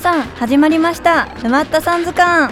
[0.00, 1.26] さん始まりました。
[1.42, 2.50] 沼ったさん図鑑。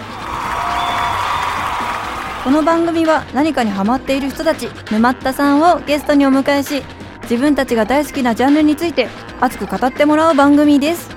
[2.43, 6.83] この番組は何かにハマっている人たち沼ったさんをゲストにお迎えし
[7.23, 9.07] 自分たちが大好きなジャンルについて
[9.41, 11.09] 熱く語ってもらう番組です。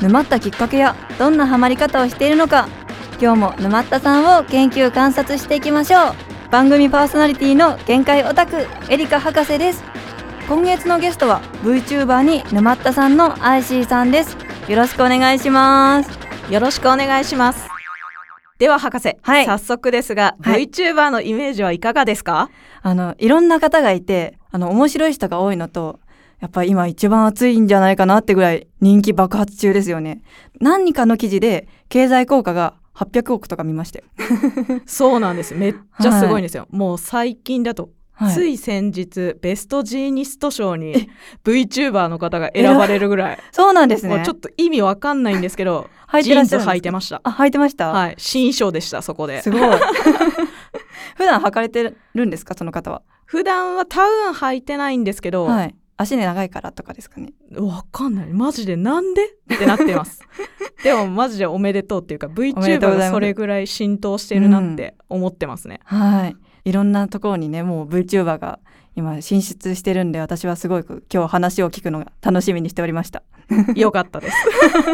[0.00, 2.68] 沼ったきっかけやどんなハマり方をしているのか
[3.20, 6.14] 今日も沼ったさんを研究観察していきましょう。
[6.52, 9.82] 番組パーソナリティの限界オタクエリカ博士です。
[10.48, 14.36] 今月のゲストは VTuber に沼ったさんのアイシーさんです。
[14.68, 16.10] よろしくお願いします。
[16.52, 17.68] よろしくお願いします。
[18.58, 19.46] では博士、はい。
[19.46, 20.64] 早速ですが、はい。
[20.68, 22.50] VTuber のイメージはいかがですか？
[22.82, 25.98] あのいろんな方がいてあの面白い人が多いのと
[26.40, 30.22] やっぱ今一番熱いんじゃないかなってぐらい人気爆発中ですよね。
[30.60, 34.04] 何かの記事で経済効果が800億とか見まして、
[34.86, 35.54] そうなんです。
[35.54, 36.66] めっちゃすごいんですよ。
[36.70, 37.88] もう最近だと、
[38.20, 41.08] はい、つい先日、ベストジーニスト賞に
[41.42, 44.22] VTuber の方が選ばれるぐらい、 そうなんですね。
[44.24, 47.20] ちょっと意味わかんないんですけど、履いジーンズてらっ履いてました。
[47.24, 48.14] あ履いてました、はい。
[48.18, 49.40] 新衣装でした、そこで。
[49.40, 49.60] すごい。
[51.16, 52.54] 普段履かれてるんですか？
[52.54, 53.02] その方は。
[53.24, 55.74] 普段は多分履いてないんですけど、はい。
[55.96, 57.32] 足ね長いからとかですかね。
[57.52, 58.32] わかんない。
[58.32, 59.22] マジでなんで？
[59.54, 60.20] ってなってます。
[60.82, 65.80] でもマジでおめでとうっていうか VTuber がそれぐらい浸透してるなって思ってますね。
[65.84, 68.60] はいいろんなところにねもう VTuber が
[68.96, 73.22] 今進出してるんで私はすごく今日話を聞くのが楽しみにしておりました
[73.74, 74.36] よかったです。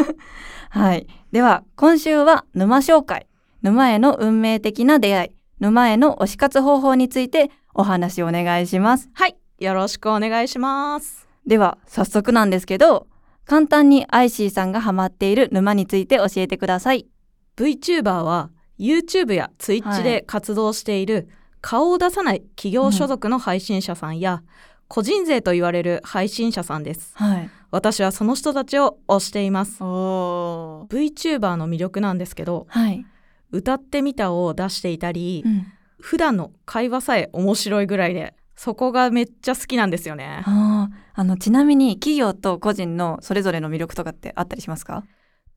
[0.69, 1.07] はい。
[1.31, 3.27] では、今週は沼紹介。
[3.61, 5.29] 沼への運命的な出会い。
[5.59, 9.09] 沼への推し活方法についてお話をお願いします。
[9.13, 9.37] はい。
[9.59, 11.27] よろしくお願いします。
[11.45, 13.07] では、早速なんですけど、
[13.45, 17.07] 簡単にアイシーさんがハマっている沼について教えてください。
[17.55, 21.29] VTuber は YouTube や Twitch はいで活動している
[21.61, 24.43] 顔を出さない企業所属の配信者さんや、
[24.87, 27.11] 個人税と言われる配信者さんです。
[27.15, 27.49] はい。
[27.71, 29.83] 私はその人たちを推しています。
[29.83, 33.05] お VTuber の魅力なんですけど、はい。
[33.51, 35.65] 歌ってみたを出していたり、うん。
[35.99, 45.03] 普段の会話さえ面白いぐらいでそこがめっちゃ好きなんですよねああ、あの、ちなみに企業と個人のそれぞれの魅力とかってあったりしますか？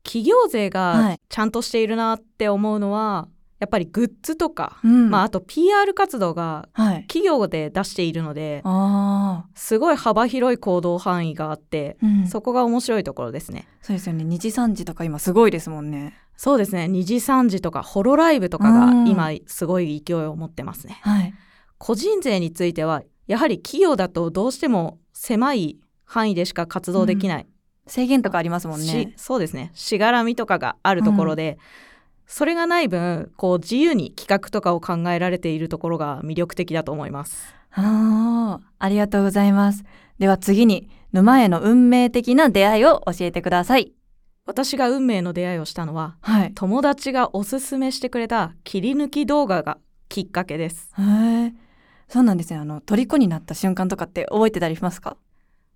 [0.03, 3.27] 企業税はいがちゃんとしているなって思うのは、
[3.61, 7.01] やっぱりグッズとか、うんまああと PR 活動がはい。
[7.03, 12.27] 企業で出しているのでああ、すごい幅広い行動範囲があって、うん。
[12.27, 14.23] そこが面白いところですねそうですよね。
[14.23, 16.17] 2時3時とか今すごいですもんね。
[16.35, 21.33] そうですね2時3時とかホロライブとかうんが今すごい勢いを持ってますねはい。
[21.77, 27.47] 個人税についてはやはり企業だとどうしても狭い範囲でしか活動できない、
[27.87, 29.13] 制限とかありますもんしね。
[29.17, 31.57] そうですねしがらみとかがあるところで、
[32.31, 39.83] それがない分こう自由に企画とかを考えられているところが魅力的だと思いますああ、ありがとうございます。
[40.19, 43.93] では次に、沼への運命的な出会いを教えてください。
[44.45, 46.51] 私が運命の出会いをしたのははい。
[46.53, 49.77] 友達がおすすめしてくれた切り抜き動画が
[50.09, 51.01] きっかけですへ
[51.47, 51.53] え。
[52.09, 52.59] そうなんですね。
[52.59, 55.15] あの、虜になった瞬間とかって覚えてたりしますか？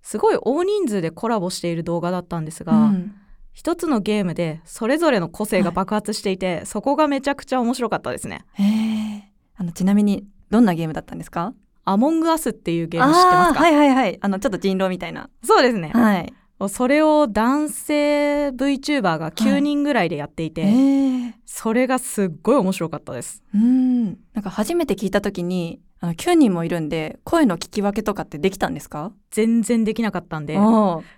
[0.02, 3.16] すごい大人数でコラボしている動画だったんですが、うん。
[3.56, 9.32] 一つのゲームでそれぞれの個性が爆発していて、そこがめちゃくちゃ面白かったですねへえ。
[9.56, 11.54] あの、ちなみに、どんなゲームだったんですか？
[11.86, 14.18] アモングアスっていうゲーム知ってますか、はいはいはい。
[14.20, 15.30] あの、ちょっと人狼みたいな。
[15.42, 16.34] そうですねはい。
[16.70, 21.34] それを男性 VTuber が9人ぐらいでやっていて、へえ。
[21.46, 23.44] それがすっごい面白かったです。
[23.54, 24.06] うん。
[24.34, 29.12] なんか初めて聞いたときに、あの、9人もいるんで、声の聞き分けとかってできたんですか？
[29.32, 30.56] 全然できなかったんで、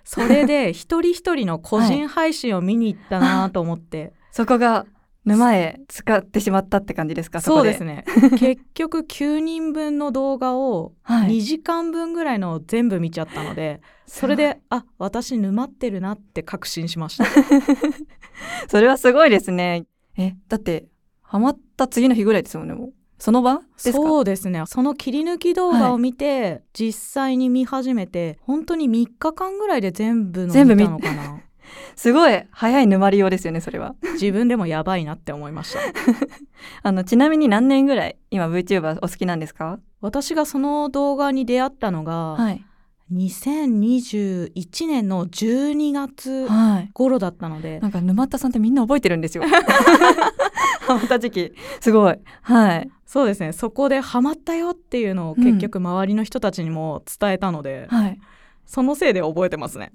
[0.04, 4.86] それで一人一人の個人配信を見に行ったなと思って、 そこが
[5.28, 7.38] 沼へ使ってしまったって感じですか？
[7.38, 8.04] こそうですね。
[8.38, 17.24] 結局9人分の動画をはい2時間分ぐらいの全部見ちゃったので、 それで、あ、私沼ってるなって確信しました。
[18.68, 19.84] それはすごいですね。
[20.16, 20.86] え、だって、
[21.22, 22.92] ハマった次の日ぐらいですもんね、もう。
[23.20, 23.98] その場ですか？
[23.98, 24.62] そうですね。
[24.66, 31.40] その切り抜き動画を見て、実際に見始めて、本当に3日間ぐらいで全部の見たのかな。
[31.98, 33.96] すごい早い沼りようですよね、それは。
[34.12, 35.80] 自分でもやばいなって思いました。
[36.84, 39.80] あの、ちなみに何年ぐらい今 VTuber お好きなんですか？
[40.00, 42.64] 私がその動画に出会ったのが、はい。
[43.12, 46.90] 2021年の12月はい。
[46.92, 49.44] 頃だったので、なんか沼田さんってみんな覚えてるんですよ。
[49.44, 51.52] ハマった時期。
[51.80, 52.18] すごい。
[52.42, 52.90] はい。
[53.06, 58.20] そうですねそこでハマったよっていうのを結局周りの人たちにも伝えたので、はい。
[58.68, 59.90] そのせいで覚えてますね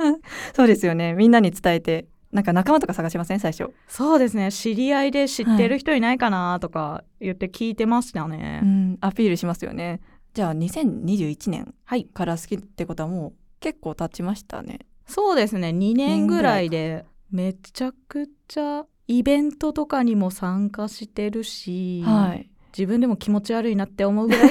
[0.56, 1.12] そうですよね。
[1.14, 2.08] みんなに伝えて。
[2.32, 3.38] なんか仲間とか探しません？
[3.38, 3.72] 最初。
[3.86, 8.98] そうですね知り合いで知ってる人いないかなとか言って聞いてましたね、うん。
[9.00, 10.00] アピールしますよね。
[10.32, 24.50] じゃあ2021年はいから好きってことはもう結構経ちましたねそうですね2年ぐらいでめちゃくちゃイベントとかにも参加してるし、はい自分でも気持ち悪いなって思うぐら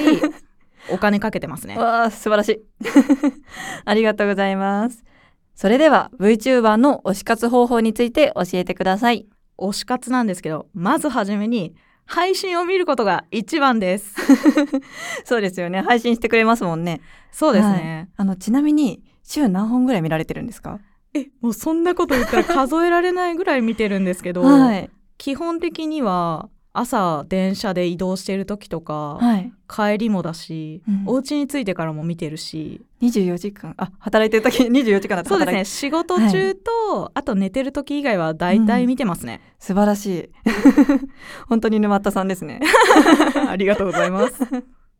[0.90, 1.76] お金かけてますね。
[1.76, 2.60] わあ素晴らしい。
[3.84, 5.04] ありがとうございます。
[5.54, 9.26] それでは VTuber の推し活方法について教えてください。
[9.58, 11.74] 推し活なんですけどまずはじめに
[12.06, 14.14] 配信を見ることが一番です。
[15.24, 15.80] そうですよね。
[15.80, 17.00] 配信してくれますもんね。
[17.30, 20.80] そうですね、あのちなみに週何本ぐらい見られてるんですか？
[21.14, 24.90] えもうそんなこと言ったら数えられないぐらい見てるんですけど、 はい。
[25.16, 29.52] 基本的には朝電車で移動してる時とか、はい。
[29.68, 31.04] 帰りもだし、うん。
[31.06, 32.82] お家に着いてからも見てるし。
[33.00, 33.74] 24時間。
[33.78, 35.64] あ働いてる時 24時間だとそうですね。
[35.64, 40.28] 仕事中と、あと寝てる時以外はだいたい見てますね、素晴らしい。
[41.48, 42.60] 本当に沼田さんですね。
[43.48, 44.34] ありがとうございます。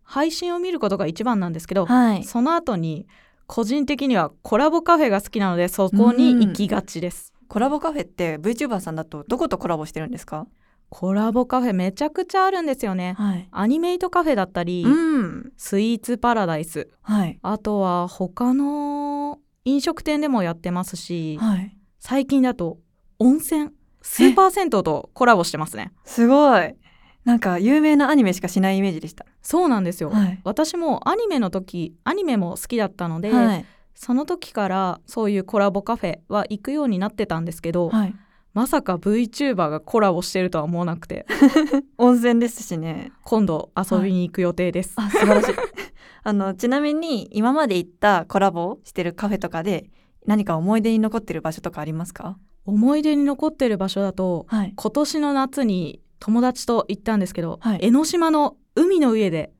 [0.02, 2.24] 配信を見ることが一番なんですけど、はい。
[2.24, 3.06] その後に
[3.46, 10.46] 個人的にはコラボカフェが好きなのでそこに行きがちです、コラボカフェって VTuber さんだとどことコラボしてるんですか？
[10.94, 13.16] コラボカフェめちゃくちゃあるんですよね。
[13.18, 13.48] はい。
[13.50, 15.52] アニメイトカフェだったり、うん。
[15.56, 16.88] スイーツパラダイス。
[17.02, 17.36] はい。
[17.42, 21.76] あとは他の飲食店でもやってますしはい。
[21.98, 22.78] 最近だと
[23.18, 23.70] 温泉。
[24.02, 25.92] スーパー銭湯とコラボしてますね。
[26.04, 26.76] すごい。
[27.24, 29.26] なんか有名なアニメしかしないイメージでした。
[29.42, 30.40] そうなんですよ、はい。
[30.44, 33.64] 私もアニメの時アニメも好きだったので、はい。
[33.96, 38.14] その時からそういうコラボカフェは行くようになってたんですけど、はい
[38.54, 41.26] まさか VTuber がコラボしてるとは思わなくて。
[41.98, 43.10] 温泉ですしね。
[43.24, 45.54] 今度遊びに行く予定です、あ素晴らしい。
[46.22, 49.90] あのちなみに今まで行ったコラボしてるカフェとかで
[50.24, 52.38] 何か思い出に残ってる場所とかありますか？
[52.64, 54.72] 思い出に残ってる場所だとはい。
[54.74, 57.78] 今年の夏に友達と行ったんですけど、はい。
[57.82, 59.52] 江ノ島の海の家で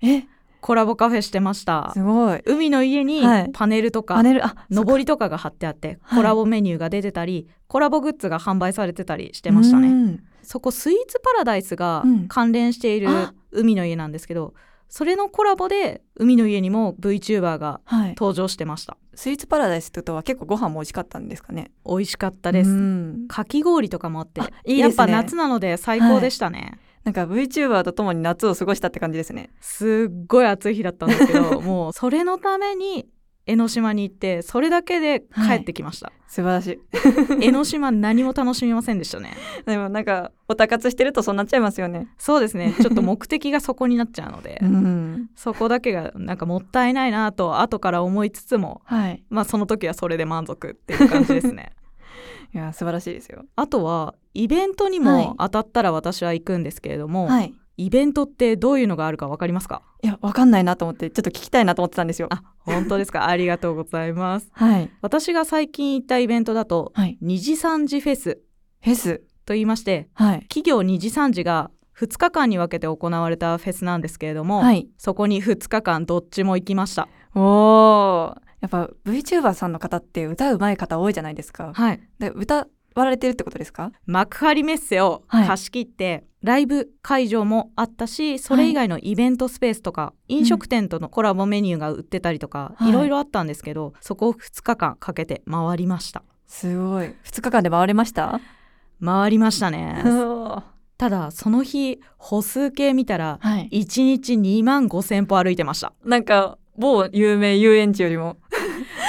[0.00, 0.22] え？
[0.60, 1.90] コラボカフェしてました。
[1.94, 2.42] すごい。
[2.44, 3.50] 海の家にはい。
[3.52, 6.18] パネルとか、パネルあ上りとかが貼ってあってはい。
[6.18, 9.88] コラボメニューが出てたり、コラボグッズが販売されてたりしてましたね。
[9.88, 12.28] ねそこスイーツパラダイスがうん。
[12.28, 13.34] 関連しているあ。
[13.50, 14.54] 海の家なんですけど、
[14.88, 18.08] それのコラボで海の家にも VTuber がはい。
[18.10, 18.96] 登場してました。
[19.14, 21.70] スイーツパラダイスってことは結構ご飯も美味しかったんですかね？
[21.84, 23.24] 美味しかったです、うん。
[23.28, 24.48] かき氷とかもあってね。
[24.64, 29.50] やっぱ夏なので最高でしたね、なんか VTuber とともに夏を過ごしたって感じですね。
[29.60, 33.08] すっごい暑い日だったんですけど もうそれのために
[33.46, 36.78] 江ノ島に行ってそれだけで帰ってきました、素晴らしい。
[37.40, 39.34] 江ノ島何も楽しみませんでしたね。
[39.64, 42.08] でもなんかおたかつしてるとそうなっちゃいますよね。
[42.18, 42.74] そうですね。
[42.78, 45.30] ちょっと目的がそこになっちゃうので、うん。
[45.34, 49.24] そこだけがなんかもったいないなと後から思いつつもはい。
[49.30, 51.72] まあその時はそれで満足っていう感じですね
[52.54, 53.44] いや素晴らしいですよ。
[53.56, 55.26] あとはイベントにはい。
[55.26, 57.54] も当たったら私は行くんですけれども、はい。
[57.76, 59.82] イベントってどういうのがあるかわかりますか？
[60.02, 62.28] いやわかんないなと思ってちょっと聞きたいなと思ってたんですよ。
[62.30, 63.26] あ本当ですか？
[63.28, 64.48] ありがとうございます。
[64.52, 64.90] はい。
[65.02, 67.18] 私が最近行ったイベントだとはい。
[67.20, 68.40] 二次三次フェス。
[68.82, 69.18] フェス？
[69.44, 70.40] と言いましてはい。
[70.42, 74.88] 企業二次三次が2日間に分けて行われたフェスなんですけれども、はい。
[74.98, 77.08] そこに2日間どっちも行きました。
[77.34, 81.72] おーやっぱ VTuber さんの方って歌うまい方多いじゃないですか。
[81.74, 82.00] はい。
[82.18, 83.92] で歌われてるってことですか？
[84.06, 85.46] 幕張メッセをはい。
[85.46, 92.90] 貸し切って、ライブ会場もあったしそれ以外のイベントスペースとか、飲食店とのコラボメニューが売ってたりとか、はい。
[92.90, 96.22] いろいろあったんですけどそこを2日間かけて回りました。
[96.46, 97.14] すごい。
[97.24, 98.40] 2日間で回れました？
[99.04, 100.02] 回りましたね。
[100.04, 100.64] は
[100.96, 103.38] ただその日歩数計見たら
[103.70, 103.82] い。
[103.82, 105.92] 1日2万5千歩歩いてました。
[106.04, 108.36] なんか某有名遊園地よりも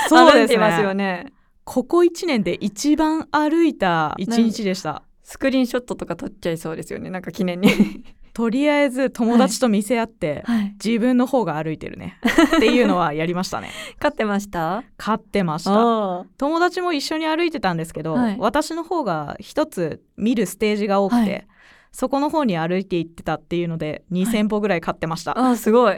[0.08, 0.94] そうですね。
[0.94, 1.34] ね。
[1.64, 5.04] ここ1年で一番歩いた1日でした。
[5.24, 7.10] スクリーンショットとか撮っちゃいそうですよね。
[7.10, 7.70] なんか記念に。
[8.34, 10.76] とりあえず友達と見せ合って、はい。
[10.84, 12.18] 自分の方が歩いてるね。
[12.58, 13.70] っていうのはやりましたね。
[14.00, 14.84] 勝ってました？
[14.98, 15.72] 勝ってました。
[15.74, 18.38] あ友達も一緒に歩いてたんですけど、はい。
[18.40, 21.48] 私の方が一つ見るステージが多くて、はい。
[21.92, 25.98] そこの方に歩いて行ってたっていうので2,000歩ぐらい買ってました、あーすごい。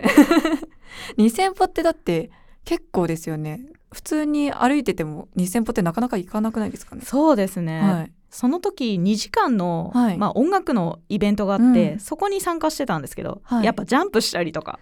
[1.18, 2.32] 2000歩ってだって
[2.66, 7.02] 結構ですよね普通に歩いてても2000歩ってなかなか行かなくないですかね？
[7.06, 8.12] そうですね、はい。
[8.30, 10.18] その時2時間の、はい。
[10.18, 12.00] まあ、音楽のイベントがあって、うん。
[12.00, 13.66] そこに参加してたんですけど、はい。
[13.66, 14.80] やっぱジャンプしたりとか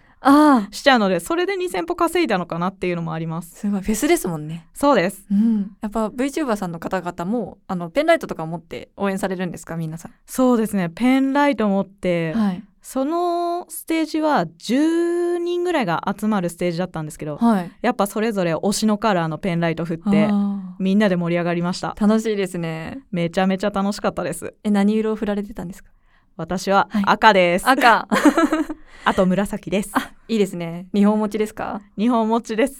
[0.70, 3.60] しちゃうのでそれで2,000歩稼いだのかなっていうのもあります。
[3.60, 4.66] すごいフェスですもんね。
[4.74, 5.24] そうです。
[5.30, 5.76] うん。
[5.80, 10.12] やっぱ VTuber さんの方々もあのペンライトとか持って応援されるんですか皆さん？
[10.26, 10.90] そうですね。
[10.90, 12.62] ペンライト持って、はい。
[12.82, 17.70] そのステージは10人ぐらいが集まるステージだったんですけど、はい。
[17.82, 21.94] やっぱそれぞれ推しのカラーのペンライト振ってあみんなで盛り上がりました。
[21.98, 23.00] ー楽しいですね。
[23.10, 24.54] めちゃめちゃ楽しかったです。
[24.64, 25.90] え何色を振られてたんですか？
[26.40, 27.02] 私ははい。
[27.06, 28.08] 赤です、赤。
[29.04, 29.92] あと紫です。
[30.28, 30.86] いいですね。
[30.94, 31.82] 日本持ちですか？
[31.98, 32.74] 日本持ちです。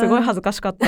[0.00, 0.86] すごい恥ずかしかった。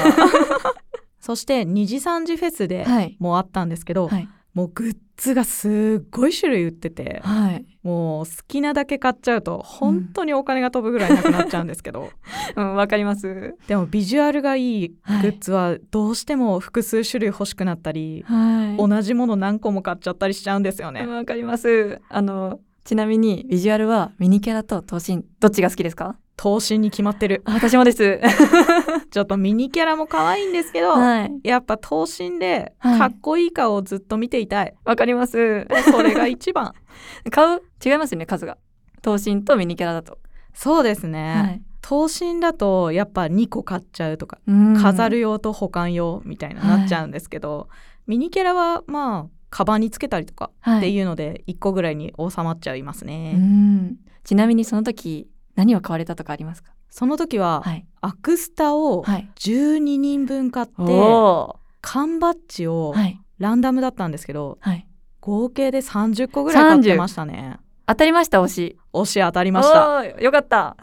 [1.21, 3.17] そして2時3時フェスではい。
[3.19, 7.65] もあったんですけど、はいもうグッズがすっごい種類売っててはい。
[7.83, 12.11] もう好きなだけ買っちゃうと本当にお金が飛ぶぐらいなくなっちゃうんですけど、
[12.57, 13.55] うんわかります？
[13.69, 15.23] でもビジュアルがいいはい。
[15.23, 18.77] グッズはどうしても複数種類欲しくなったり、はい。
[18.77, 21.07] 同じもの何個も買っちゃったりしちゃうんですよね。
[21.07, 22.01] わかります。
[22.09, 26.17] あのちなみにビジュアルはミニキャラと頭身どっちが好きですか？
[26.39, 27.43] 頭身に決まってる。
[27.47, 28.21] あ私もです。
[29.11, 31.41] ちょっとミニキャラも可愛いんですけど、はい。
[31.43, 32.99] やっぱ頭身ではい。
[32.99, 35.67] かっこいい顔をずっと見ていたい、わかります。
[35.91, 36.75] それが一番。
[37.33, 37.63] 買う？
[37.85, 38.57] 違いますよね数が。
[39.03, 40.19] 頭身とミニキャラだと、
[40.55, 41.63] そうですね、はい。
[41.83, 44.81] 頭身だとやっぱ2個買っちゃうとか、うん。
[44.81, 47.69] 飾る用と保管用みたいななっちゃうんですけど、
[48.07, 53.97] ミニキャラはまあカバンにつけたりとかはいっていうので1個ぐらいに収まっちゃいますね、うん。
[54.23, 55.29] ちなみにその時
[55.59, 56.73] 何を買われたとかありますか？
[56.89, 57.85] その時は、はい。
[58.01, 59.29] アクスタをはい。
[59.35, 62.95] 12人分買って、お缶バッジを
[63.39, 64.87] ランダムだったんですけど、はい。
[65.21, 67.59] 合計で30個ぐらい買ってましたね。
[67.87, 68.79] 当たりました推し。
[68.93, 70.05] 推し当たりました。
[70.05, 70.77] よかった。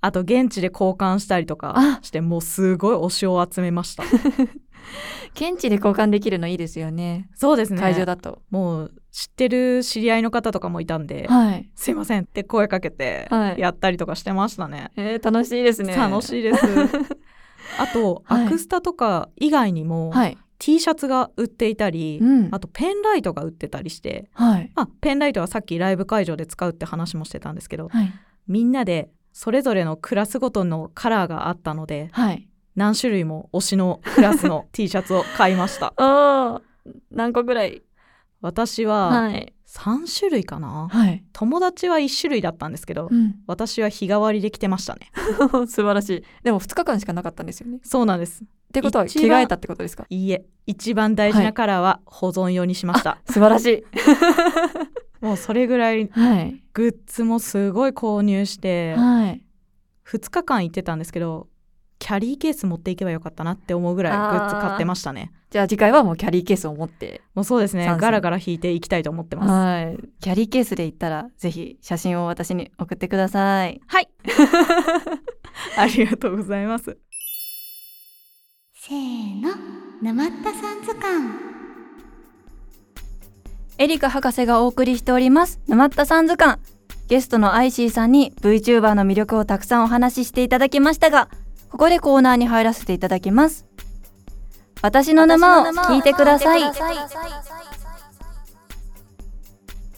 [0.00, 1.98] あと現地で交換したりとかあ。
[2.02, 4.04] してもうすごい推しを集めました
[5.34, 7.28] 現地で交換できるのいいですよね。
[7.34, 7.80] そうですね。
[7.80, 11.70] 会場だと、もう知ってる知り合いの方とかもいたんで、はい。
[11.74, 13.60] すいませんって声かけてはい。
[13.60, 15.94] やったりとかしてましたね、えー、楽しいですね。
[15.94, 16.64] 楽しいです。
[17.78, 18.46] あと、はい。
[18.46, 20.38] アクスタとか以外にも、はい。
[20.58, 22.48] T シャツが売っていたり、うん。
[22.50, 24.70] あとペンライトが売ってたりしてはい。
[24.74, 28.12] あペンライトはさっきライブ会場で使うって話もしてたんですけどはい。
[28.46, 32.49] みんなでそれぞれのクラスごとのカラーがあったのではい
[32.80, 35.92] 何種類も推しのクラスの T シャツを買いました。
[37.10, 37.82] 何個ぐらい？
[38.40, 39.52] 私ははい。
[39.66, 40.88] 3種類かな？
[40.90, 45.12] はい、友達は1種類だったんですけどうん、私は日替わりで着てましたね。
[45.68, 46.24] 素晴らしい。
[46.42, 47.80] でも2日間しかなかったんですよね。
[47.84, 48.42] そうなんです。
[48.42, 50.06] ってことは着替えたってことですか？
[50.08, 50.46] いいえ。
[50.66, 53.84] 一番大事なカラーは保存用にしました、素晴らしい。
[55.24, 56.62] もうそれぐらいはい。
[56.72, 59.44] グッズもすごい購入してはい。
[60.06, 61.46] 2日間行ってたんですけど
[62.00, 65.30] キャリーケース持っていけばよかったなって思うぐらいグッズ買ってましたね。
[65.50, 67.20] じゃあ次回はもうキャリーケースを持って。
[67.34, 67.94] もうそうですね。
[68.00, 69.50] ガラガラ引いていきたいと思ってます。
[69.50, 69.98] はい。
[70.20, 73.80] キャリーケースで行ったらぜひ写真を私に送ってください。
[73.86, 74.08] はい。
[75.76, 76.96] ありがとうございます。
[78.74, 79.50] せーの。
[80.02, 81.28] 沼ったさん図鑑。
[83.76, 85.60] エリカ博士がお送りしております。
[85.68, 86.58] 沼ったさん図鑑。
[87.10, 91.28] ゲストのアイシーさんに VTuber の魅力をたくさんお話ししていただきましたが
[91.70, 93.66] ここでコーナーに入らせていただきます。
[94.82, 96.62] 私の沼を聞いてください。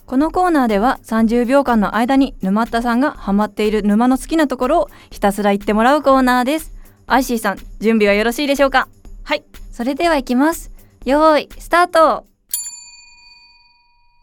[0.05, 6.73] このコーナーでは30秒間の間に沼ったさんがハマっている沼の好きなところをひたすら言ってもらうコーナーです。
[7.07, 8.89] アイシーさん準備はよろしいでしょうか？
[9.25, 9.45] はい。
[9.71, 10.71] それでは行きます。
[11.07, 12.27] よーいスタート。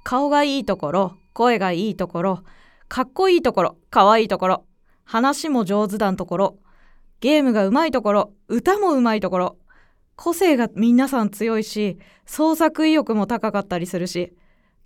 [0.03, 2.44] 顔がいいところ声がいいところ
[2.88, 4.65] かっこいいところかわいいところ
[5.03, 6.58] 話も上手なところ
[7.19, 9.57] ゲームがうまいところ歌もうまいところ
[10.15, 14.33] 個性が皆さん強いし創作意欲も高かったりするし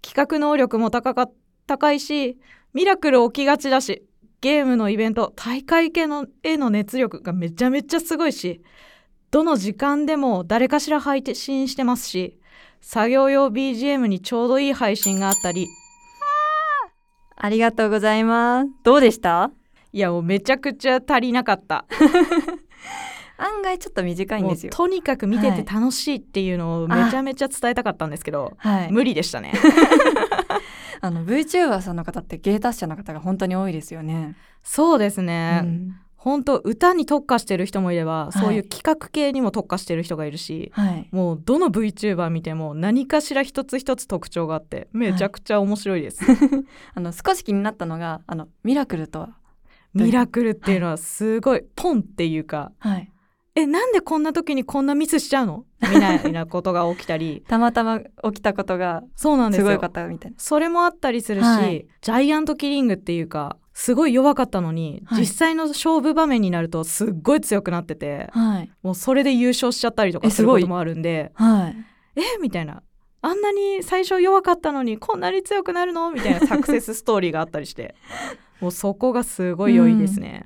[0.01, 1.29] 企画能力も高か
[1.65, 2.37] 高いし
[2.73, 4.03] ミラクル起きがちだし
[4.41, 8.61] ゲームのイベント大会系のへの熱力がめちゃめちゃすごいし
[9.31, 12.37] どの時間でも誰かしら配信してますし
[12.81, 15.67] 作業用 BGM にちょうどいい配信があったり。
[17.35, 18.69] ありがとうございます。
[18.83, 19.51] どうでした？
[19.93, 21.85] いやもうめちゃくちゃ足りなかった
[23.37, 24.71] 案外ちょっと短いんですよ。
[24.71, 28.91] とにかく見てて楽しいっていうのをめちゃめちゃ伝えたかったんですけどはい。
[28.91, 29.53] 無理でしたね
[31.01, 34.35] あの VTuber さんの方って芸達者の方が本当に多いですよね。
[34.63, 41.09] そうですね、うん本当歌に特化してる人もいれば、いそういう企画系にも特化してる人がいるしはい。
[41.11, 46.23] もうどの VTuber 見ても何かしら一つ一つ特徴があってめちゃくちゃ面白いです、
[46.95, 49.37] あの少し気になったのがあのミラクルとは。
[49.93, 53.09] ミラクルっていうのはすごいポンっていうかはい。
[53.55, 55.65] えなんでこんな時にこんなミスしちゃうの？
[55.81, 57.43] みたいなことが起きたり。
[57.47, 60.37] たまたま起きたことがそうなんですすよごいかったみたいな。
[60.39, 61.85] それもあったりするし、はい。
[62.01, 65.21] ジャイアントキリングっていうかすごい弱かったのに、はい。
[65.21, 68.71] 実際の勝負場面になるとすっごい強くなっててはい。
[68.81, 70.61] もうそれで優勝しちゃったりとかえすごい。
[70.61, 71.75] することもあるんではい。
[72.15, 72.81] えみたいな。
[73.21, 76.11] あんなに最初弱かったのにこんなに強くなるの？
[76.11, 77.95] みたいなサクセスストーリーがあったりして
[78.63, 80.45] もうそこがすごい良いですね、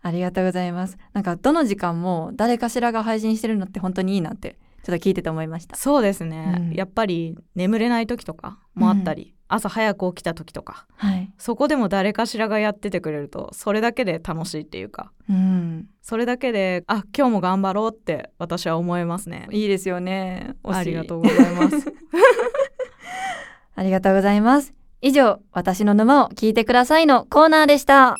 [0.00, 0.96] ありがとうございます。
[1.14, 5.74] なんかどの時間も誰かしらが配信してるのって本当にいいなってちょっと聞いてて思いました。
[5.74, 6.72] そうですね、うん。
[6.74, 11.32] やっぱり眠れない時とかもあったり、朝早く起きた時とかはい。
[11.38, 15.88] そこでも誰かしらがやっててくれるとそれだけで楽しいっていうかうん。
[16.02, 19.48] それだけであ今日も頑張ろうって私は思いますね。
[19.50, 20.54] いいですよね。
[20.62, 21.92] ありがとうございます。
[23.74, 28.16] ありがとうございます以上私の沼を聞いてくださいのコーナーでした。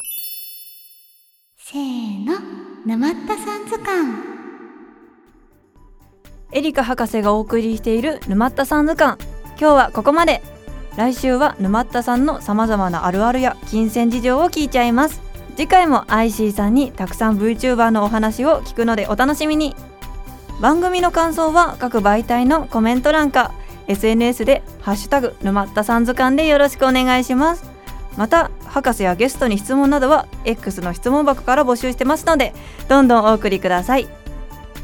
[1.56, 2.35] せーの
[2.85, 4.14] 沼ったさん図鑑。
[6.52, 9.18] エリカ博士がお送りしている沼ったさん図鑑。
[9.59, 10.42] 今日はここまで。
[10.97, 15.23] 来週は沼ったさんの様々なあるあるや金銭事情を聞いちゃいます。
[15.56, 19.75] 次回も IC さんにたくさん VTuber のお話を聞くのでお楽しみに。
[20.61, 23.52] 番組の感想は各媒体のコメント欄か
[23.88, 27.64] SNS で「ハッシュタグ沼ったさん図鑑」でよろしくお願いします。
[28.16, 32.55] また博士やゲストに質問などは X の質問箱から募集してますので
[32.88, 34.09] どんどんお送りください。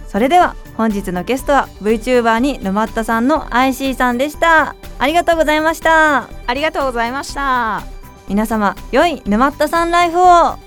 [0.07, 4.77] それでは本日のゲストは VTuber に沼ったさんの IC さんでした。
[4.99, 6.29] ありがとうございました。
[6.47, 7.83] ありがとうございました。
[8.29, 10.59] 皆様良い沼ったさんライフを